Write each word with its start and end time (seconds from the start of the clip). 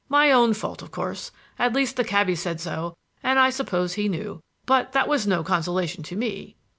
My 0.09 0.31
own 0.31 0.55
fault, 0.55 0.81
of 0.81 0.89
course 0.89 1.29
at 1.59 1.73
least, 1.75 1.95
the 1.95 2.03
cabby 2.03 2.33
said 2.33 2.59
so, 2.59 2.97
and 3.21 3.37
I 3.37 3.51
suppose 3.51 3.93
he 3.93 4.09
knew. 4.09 4.41
But 4.65 4.93
that 4.93 5.07
was 5.07 5.27
no 5.27 5.43
consolation 5.43 6.01
to 6.05 6.15
me." 6.15 6.55